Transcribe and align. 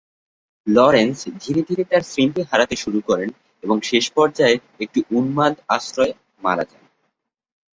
Lawrence 0.67 1.19
ধীরে 1.39 1.61
ধীরে 1.61 1.83
তার 1.83 2.01
স্মৃতি 2.01 2.41
হারাতে 2.41 2.75
শুরু 2.75 2.99
করেন 3.01 3.29
এবং 3.63 3.77
শেষ 3.81 4.05
পর্যন্ত 4.11 4.39
একটি 4.79 4.99
উন্মাদ 5.11 5.53
আশ্রয়ে 5.67 6.13
মারা 6.43 6.63
যান। 6.63 6.83